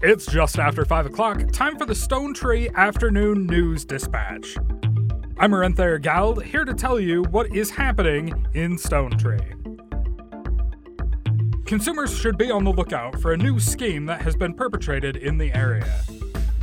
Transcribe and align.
It's 0.00 0.26
just 0.26 0.60
after 0.60 0.84
5 0.84 1.06
o'clock, 1.06 1.50
time 1.50 1.76
for 1.76 1.84
the 1.84 1.92
Stonetree 1.92 2.72
Afternoon 2.76 3.46
News 3.46 3.84
Dispatch. 3.84 4.56
I'm 5.38 5.50
Arenthaer 5.50 6.00
Gald, 6.00 6.44
here 6.44 6.64
to 6.64 6.72
tell 6.72 7.00
you 7.00 7.24
what 7.30 7.52
is 7.52 7.70
happening 7.70 8.46
in 8.54 8.76
Stonetree. 8.76 9.56
Consumers 11.66 12.16
should 12.16 12.38
be 12.38 12.48
on 12.48 12.62
the 12.62 12.70
lookout 12.70 13.20
for 13.20 13.32
a 13.32 13.36
new 13.36 13.58
scheme 13.58 14.06
that 14.06 14.22
has 14.22 14.36
been 14.36 14.54
perpetrated 14.54 15.16
in 15.16 15.36
the 15.36 15.52
area. 15.52 15.92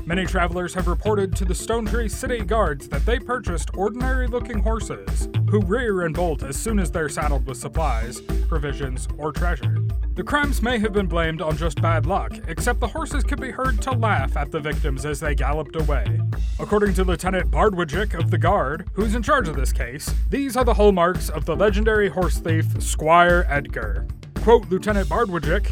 Many 0.07 0.27
travelers 0.27 0.75
have 0.75 0.87
reported 0.87 1.35
to 1.35 1.45
the 1.45 1.55
Stonetree 1.55 2.11
City 2.11 2.45
Guards 2.45 2.87
that 2.89 3.03
they 3.07 3.17
purchased 3.17 3.75
ordinary 3.75 4.27
looking 4.27 4.59
horses 4.59 5.29
who 5.49 5.61
rear 5.61 6.03
and 6.03 6.13
bolt 6.13 6.43
as 6.43 6.55
soon 6.55 6.77
as 6.77 6.91
they're 6.91 7.09
saddled 7.09 7.47
with 7.47 7.57
supplies, 7.57 8.21
provisions, 8.47 9.07
or 9.17 9.31
treasure. 9.31 9.79
The 10.13 10.23
crimes 10.23 10.61
may 10.61 10.77
have 10.77 10.93
been 10.93 11.07
blamed 11.07 11.41
on 11.41 11.57
just 11.57 11.81
bad 11.81 12.05
luck, 12.05 12.37
except 12.47 12.81
the 12.81 12.87
horses 12.87 13.23
could 13.23 13.41
be 13.41 13.49
heard 13.49 13.81
to 13.81 13.93
laugh 13.93 14.37
at 14.37 14.51
the 14.51 14.59
victims 14.59 15.07
as 15.07 15.19
they 15.19 15.33
galloped 15.33 15.75
away. 15.75 16.21
According 16.59 16.93
to 16.93 17.03
Lieutenant 17.03 17.49
Bardwijic 17.49 18.13
of 18.13 18.29
the 18.29 18.37
Guard, 18.37 18.87
who's 18.93 19.15
in 19.15 19.23
charge 19.23 19.47
of 19.47 19.55
this 19.55 19.73
case, 19.73 20.13
these 20.29 20.55
are 20.55 20.63
the 20.63 20.75
hallmarks 20.75 21.29
of 21.29 21.45
the 21.45 21.55
legendary 21.55 22.09
horse 22.09 22.37
thief 22.37 22.79
Squire 22.79 23.47
Edgar. 23.49 24.05
Quote 24.43 24.69
Lieutenant 24.69 25.09
Bardwijic 25.09 25.71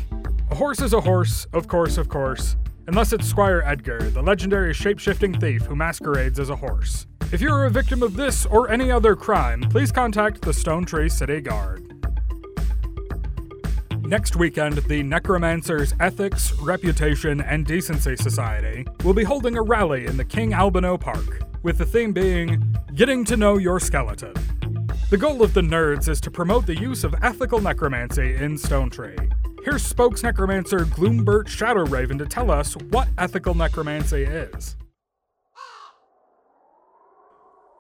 A 0.50 0.56
horse 0.56 0.82
is 0.82 0.94
a 0.94 1.02
horse, 1.02 1.46
of 1.54 1.68
course, 1.68 2.00
of 2.00 2.10
course, 2.10 2.56
unless 2.88 3.14
it's 3.14 3.28
Squire 3.28 3.64
Edgar, 3.66 4.00
the 4.10 4.22
legendary 4.22 4.74
shape-shifting 4.74 5.40
thief 5.40 5.64
who 5.64 5.76
masquerades 5.76 6.40
as 6.40 6.50
a 6.50 6.56
horse. 6.56 7.08
If 7.32 7.42
you 7.42 7.50
are 7.50 7.66
a 7.66 7.70
victim 7.70 8.04
of 8.04 8.16
this 8.16 8.46
or 8.46 8.70
any 8.70 8.92
other 8.92 9.16
crime, 9.16 9.62
please 9.70 9.92
contact 9.92 10.42
the 10.42 10.52
Stonetree 10.52 11.12
City 11.12 11.42
Guard. 11.42 11.90
Next 14.06 14.36
weekend, 14.36 14.78
the 14.78 15.02
Necromancers 15.02 15.94
Ethics, 16.00 16.52
Reputation, 16.60 17.42
and 17.42 17.66
Decency 17.66 18.16
Society 18.16 18.86
will 19.04 19.14
be 19.14 19.24
holding 19.24 19.58
a 19.58 19.62
rally 19.62 20.06
in 20.06 20.18
the 20.18 20.26
King 20.26 20.54
Albano 20.54 20.98
Park, 20.98 21.42
with 21.64 21.78
the 21.78 21.86
theme 21.86 22.12
being 22.12 22.76
Getting 22.94 23.24
to 23.26 23.38
Know 23.38 23.58
Your 23.58 23.80
Skeleton. 23.80 24.34
The 25.10 25.18
goal 25.18 25.42
of 25.42 25.54
the 25.54 25.62
nerds 25.62 26.10
is 26.10 26.20
to 26.22 26.32
promote 26.32 26.66
the 26.66 26.78
use 26.78 27.04
of 27.04 27.16
ethical 27.22 27.62
necromancy 27.62 28.36
in 28.36 28.56
Stonetree. 28.56 29.32
Here's 29.64 29.86
spokes 29.86 30.24
necromancer 30.24 30.80
Gloombert 30.80 31.46
Shadowraven 31.46 32.18
to 32.18 32.26
tell 32.26 32.52
us 32.52 32.74
what 32.76 33.08
ethical 33.18 33.54
necromancy 33.54 34.24
is. 34.24 34.76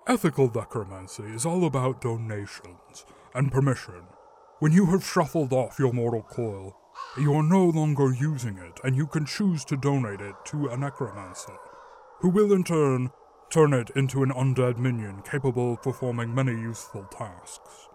Ethical 0.07 0.49
necromancy 0.55 1.23
is 1.23 1.45
all 1.45 1.65
about 1.65 1.99
donations 1.99 3.05
and 3.35 3.51
permission. 3.51 4.03
When 4.59 4.71
you 4.71 4.85
have 4.91 5.05
shuffled 5.05 5.51
off 5.51 5.77
your 5.77 5.91
mortal 5.91 6.21
coil, 6.21 6.73
you 7.17 7.33
are 7.33 7.43
no 7.43 7.65
longer 7.65 8.13
using 8.13 8.57
it, 8.57 8.79
and 8.85 8.95
you 8.95 9.05
can 9.05 9.25
choose 9.25 9.65
to 9.65 9.75
donate 9.75 10.21
it 10.21 10.35
to 10.45 10.67
a 10.67 10.77
necromancer, 10.77 11.57
who 12.21 12.29
will 12.29 12.53
in 12.53 12.63
turn 12.63 13.11
turn 13.49 13.73
it 13.73 13.89
into 13.95 14.23
an 14.23 14.31
undead 14.31 14.77
minion 14.77 15.21
capable 15.29 15.73
of 15.73 15.81
performing 15.83 16.33
many 16.33 16.53
useful 16.53 17.03
tasks. 17.11 17.89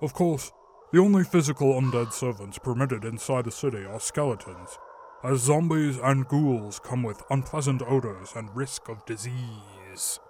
Of 0.00 0.14
course, 0.14 0.52
the 0.94 1.00
only 1.00 1.24
physical 1.24 1.72
undead 1.72 2.12
servants 2.12 2.56
permitted 2.56 3.04
inside 3.04 3.44
the 3.44 3.50
city 3.50 3.84
are 3.84 3.98
skeletons, 3.98 4.78
as 5.24 5.40
zombies 5.40 5.98
and 5.98 6.28
ghouls 6.28 6.78
come 6.78 7.02
with 7.02 7.20
unpleasant 7.30 7.82
odors 7.84 8.32
and 8.36 8.54
risk 8.54 8.88
of 8.88 9.04
disease. 9.04 10.20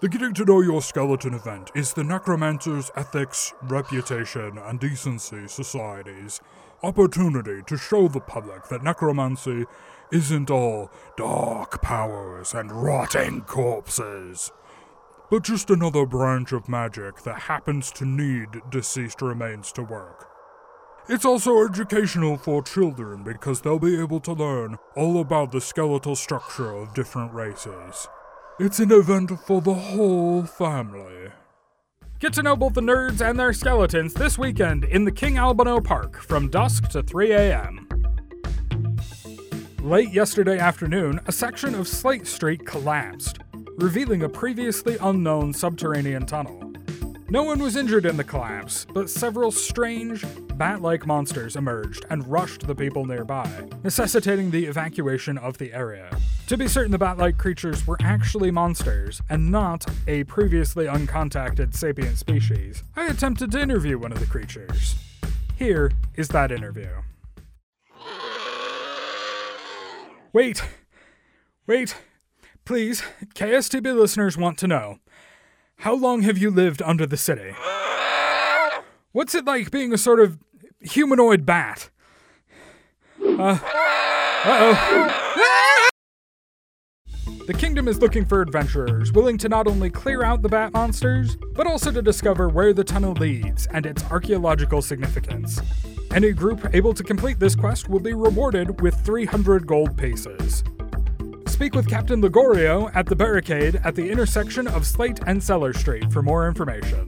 The 0.00 0.08
Getting 0.08 0.32
to 0.32 0.46
Know 0.46 0.62
Your 0.62 0.80
Skeleton 0.80 1.34
event 1.34 1.70
is 1.74 1.92
the 1.92 2.02
Necromancer's 2.02 2.90
Ethics, 2.96 3.52
Reputation, 3.64 4.56
and 4.56 4.80
Decency 4.80 5.46
Society's 5.46 6.40
opportunity 6.82 7.60
to 7.66 7.76
show 7.76 8.08
the 8.08 8.18
public 8.18 8.68
that 8.68 8.82
necromancy 8.82 9.66
isn't 10.10 10.50
all 10.50 10.90
dark 11.18 11.82
powers 11.82 12.54
and 12.54 12.72
rotting 12.72 13.42
corpses, 13.42 14.52
but 15.32 15.44
just 15.44 15.70
another 15.70 16.04
branch 16.04 16.52
of 16.52 16.68
magic 16.68 17.22
that 17.22 17.40
happens 17.40 17.90
to 17.90 18.04
need 18.04 18.48
deceased 18.68 19.22
remains 19.22 19.72
to 19.72 19.82
work. 19.82 20.28
It's 21.08 21.24
also 21.24 21.64
educational 21.64 22.36
for 22.36 22.62
children 22.62 23.22
because 23.22 23.62
they'll 23.62 23.78
be 23.78 23.98
able 23.98 24.20
to 24.20 24.34
learn 24.34 24.76
all 24.94 25.22
about 25.22 25.50
the 25.50 25.60
skeletal 25.62 26.16
structure 26.16 26.70
of 26.70 26.92
different 26.92 27.32
races. 27.32 28.06
It's 28.60 28.78
an 28.78 28.92
event 28.92 29.30
for 29.46 29.62
the 29.62 29.72
whole 29.72 30.42
family. 30.42 31.30
Get 32.18 32.34
to 32.34 32.42
know 32.42 32.54
both 32.54 32.74
the 32.74 32.82
nerds 32.82 33.26
and 33.26 33.40
their 33.40 33.54
skeletons 33.54 34.12
this 34.12 34.36
weekend 34.36 34.84
in 34.84 35.06
the 35.06 35.12
King 35.12 35.38
Albano 35.38 35.80
Park 35.80 36.20
from 36.20 36.50
dusk 36.50 36.90
to 36.90 37.02
3 37.02 37.32
a.m. 37.32 37.88
Late 39.80 40.12
yesterday 40.12 40.58
afternoon, 40.58 41.20
a 41.26 41.32
section 41.32 41.74
of 41.74 41.88
Slate 41.88 42.26
Street 42.26 42.66
collapsed, 42.66 43.38
revealing 43.76 44.22
a 44.22 44.28
previously 44.28 44.96
unknown 45.00 45.52
subterranean 45.52 46.26
tunnel. 46.26 46.72
No 47.28 47.42
one 47.42 47.62
was 47.62 47.76
injured 47.76 48.04
in 48.04 48.18
the 48.18 48.24
collapse, 48.24 48.86
but 48.92 49.08
several 49.08 49.50
strange, 49.50 50.22
bat 50.56 50.82
like 50.82 51.06
monsters 51.06 51.56
emerged 51.56 52.04
and 52.10 52.26
rushed 52.26 52.66
the 52.66 52.74
people 52.74 53.06
nearby, 53.06 53.50
necessitating 53.82 54.50
the 54.50 54.66
evacuation 54.66 55.38
of 55.38 55.56
the 55.56 55.72
area. 55.72 56.14
To 56.48 56.58
be 56.58 56.68
certain, 56.68 56.90
the 56.92 56.98
bat 56.98 57.16
like 57.16 57.38
creatures 57.38 57.86
were 57.86 57.96
actually 58.02 58.50
monsters 58.50 59.22
and 59.30 59.50
not 59.50 59.86
a 60.06 60.24
previously 60.24 60.84
uncontacted 60.84 61.74
sapient 61.74 62.18
species. 62.18 62.82
I 62.96 63.06
attempted 63.06 63.50
to 63.52 63.60
interview 63.60 63.96
one 63.96 64.12
of 64.12 64.20
the 64.20 64.26
creatures. 64.26 64.94
Here 65.56 65.90
is 66.14 66.28
that 66.28 66.52
interview. 66.52 66.90
Wait, 70.34 70.62
wait, 71.66 71.96
please, 72.64 73.02
KSTB 73.34 73.94
listeners 73.96 74.36
want 74.36 74.58
to 74.58 74.66
know 74.66 74.98
how 75.78 75.94
long 75.94 76.22
have 76.22 76.38
you 76.38 76.50
lived 76.50 76.80
under 76.82 77.06
the 77.06 77.16
city? 77.16 77.54
What's 79.12 79.34
it 79.34 79.44
like 79.44 79.70
being 79.70 79.92
a 79.92 79.98
sort 79.98 80.20
of 80.20 80.38
humanoid 80.80 81.44
bat? 81.44 81.90
Uh, 83.20 83.58
uh-oh. 84.44 85.18
The 87.46 87.54
kingdom 87.54 87.88
is 87.88 87.98
looking 87.98 88.24
for 88.24 88.40
adventurers 88.40 89.12
willing 89.12 89.36
to 89.38 89.48
not 89.48 89.66
only 89.66 89.90
clear 89.90 90.22
out 90.22 90.42
the 90.42 90.48
bat 90.48 90.72
monsters, 90.72 91.36
but 91.54 91.66
also 91.66 91.90
to 91.90 92.00
discover 92.00 92.48
where 92.48 92.72
the 92.72 92.84
tunnel 92.84 93.14
leads 93.14 93.66
and 93.66 93.84
its 93.84 94.04
archaeological 94.04 94.80
significance. 94.80 95.60
Any 96.14 96.32
group 96.32 96.72
able 96.72 96.94
to 96.94 97.02
complete 97.02 97.40
this 97.40 97.56
quest 97.56 97.88
will 97.88 97.98
be 97.98 98.14
rewarded 98.14 98.80
with 98.80 98.94
300 99.04 99.66
gold 99.66 99.98
pieces. 99.98 100.62
Speak 101.62 101.76
with 101.76 101.88
Captain 101.88 102.20
Ligorio 102.20 102.90
at 102.92 103.06
the 103.06 103.14
barricade 103.14 103.80
at 103.84 103.94
the 103.94 104.10
intersection 104.10 104.66
of 104.66 104.84
Slate 104.84 105.20
and 105.28 105.40
Cellar 105.40 105.72
Street 105.72 106.10
for 106.10 106.20
more 106.20 106.48
information. 106.48 107.06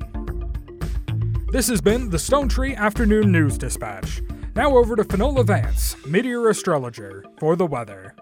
This 1.50 1.66
has 1.66 1.81
been 1.81 2.09
the 2.09 2.19
Stonetree 2.19 2.76
Afternoon 2.76 3.32
News 3.32 3.59
Dispatch. 3.59 4.22
Now 4.54 4.76
over 4.76 4.94
to 4.94 5.03
Finola 5.03 5.42
Vance, 5.42 5.97
meteor 6.06 6.50
astrologer, 6.50 7.25
for 7.41 7.56
the 7.56 7.66
weather. 7.66 8.15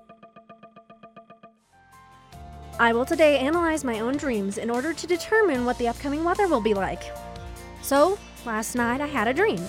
I 2.80 2.94
will 2.94 3.04
today 3.04 3.38
analyze 3.38 3.84
my 3.84 4.00
own 4.00 4.16
dreams 4.16 4.56
in 4.56 4.70
order 4.70 4.94
to 4.94 5.06
determine 5.06 5.66
what 5.66 5.76
the 5.76 5.88
upcoming 5.88 6.24
weather 6.24 6.48
will 6.48 6.62
be 6.62 6.72
like. 6.72 7.02
So, 7.82 8.18
last 8.46 8.74
night 8.74 9.02
I 9.02 9.06
had 9.06 9.28
a 9.28 9.34
dream. 9.34 9.60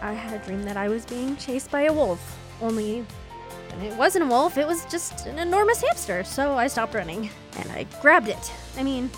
I 0.00 0.12
had 0.12 0.40
a 0.40 0.44
dream 0.46 0.62
that 0.62 0.76
I 0.76 0.88
was 0.88 1.04
being 1.04 1.36
chased 1.36 1.72
by 1.72 1.86
a 1.86 1.92
wolf, 1.92 2.38
only 2.60 3.04
it 3.80 3.96
wasn't 3.96 4.24
a 4.24 4.26
wolf, 4.26 4.58
it 4.58 4.66
was 4.66 4.84
just 4.86 5.26
an 5.26 5.38
enormous 5.38 5.80
hamster, 5.82 6.24
so 6.24 6.54
I 6.54 6.66
stopped 6.66 6.94
running. 6.94 7.30
And 7.58 7.70
I 7.72 7.84
grabbed 8.00 8.28
it. 8.28 8.52
I 8.76 8.82
mean, 8.82 9.10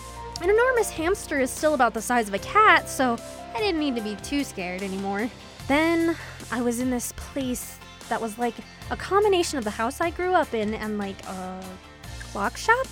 an 0.42 0.50
enormous 0.50 0.90
hamster 0.90 1.40
is 1.40 1.50
still 1.50 1.74
about 1.74 1.94
the 1.94 2.02
size 2.02 2.28
of 2.28 2.34
a 2.34 2.38
cat, 2.38 2.88
so 2.88 3.16
I 3.54 3.58
didn't 3.58 3.80
need 3.80 3.96
to 3.96 4.02
be 4.02 4.16
too 4.16 4.44
scared 4.44 4.82
anymore. 4.82 5.30
Then 5.68 6.16
I 6.50 6.60
was 6.60 6.80
in 6.80 6.90
this 6.90 7.12
place 7.16 7.78
that 8.08 8.20
was 8.20 8.38
like 8.38 8.54
a 8.90 8.96
combination 8.96 9.58
of 9.58 9.64
the 9.64 9.70
house 9.70 10.00
I 10.00 10.10
grew 10.10 10.34
up 10.34 10.52
in 10.52 10.74
and 10.74 10.98
like 10.98 11.24
a 11.26 11.64
clock 12.30 12.56
shop, 12.56 12.86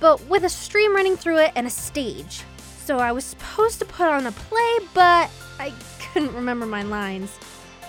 but 0.00 0.24
with 0.26 0.44
a 0.44 0.48
stream 0.48 0.94
running 0.94 1.16
through 1.16 1.38
it 1.38 1.52
and 1.56 1.66
a 1.66 1.70
stage. 1.70 2.42
So 2.84 2.98
I 2.98 3.12
was 3.12 3.24
supposed 3.24 3.80
to 3.80 3.84
put 3.84 4.06
on 4.06 4.26
a 4.26 4.32
play, 4.32 4.78
but 4.94 5.30
I 5.58 5.72
couldn't 6.00 6.34
remember 6.34 6.66
my 6.66 6.82
lines. 6.82 7.36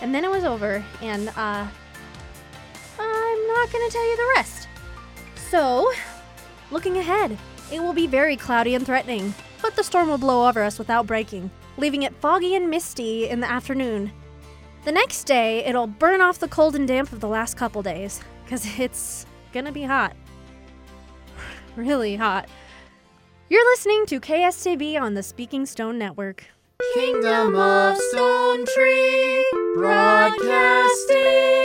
And 0.01 0.13
then 0.13 0.25
it 0.25 0.31
was 0.31 0.43
over, 0.43 0.83
and 1.01 1.29
uh, 1.35 1.67
not 3.57 3.71
going 3.71 3.87
to 3.87 3.91
tell 3.91 4.07
you 4.07 4.17
the 4.17 4.33
rest. 4.35 4.67
So, 5.49 5.91
looking 6.69 6.97
ahead, 6.97 7.37
it 7.71 7.81
will 7.81 7.93
be 7.93 8.05
very 8.05 8.35
cloudy 8.37 8.75
and 8.75 8.85
threatening, 8.85 9.33
but 9.61 9.75
the 9.75 9.83
storm 9.83 10.09
will 10.09 10.19
blow 10.19 10.47
over 10.47 10.61
us 10.61 10.77
without 10.77 11.07
breaking, 11.07 11.49
leaving 11.77 12.03
it 12.03 12.13
foggy 12.21 12.53
and 12.55 12.69
misty 12.69 13.27
in 13.27 13.39
the 13.39 13.49
afternoon. 13.49 14.11
The 14.85 14.91
next 14.91 15.23
day, 15.23 15.65
it'll 15.65 15.87
burn 15.87 16.21
off 16.21 16.37
the 16.37 16.47
cold 16.47 16.75
and 16.75 16.87
damp 16.87 17.11
of 17.11 17.19
the 17.19 17.27
last 17.27 17.57
couple 17.57 17.81
days, 17.81 18.21
because 18.43 18.79
it's 18.79 19.25
gonna 19.53 19.71
be 19.71 19.83
hot. 19.83 20.15
really 21.75 22.15
hot. 22.15 22.47
You're 23.49 23.65
listening 23.71 24.05
to 24.07 24.19
KSTB 24.19 25.01
on 25.01 25.15
the 25.15 25.23
Speaking 25.23 25.65
Stone 25.65 25.97
Network. 25.97 26.45
Kingdom 26.93 27.55
of 27.55 27.97
Stone 27.97 28.65
Tree, 28.75 29.45
broadcasting 29.73 31.57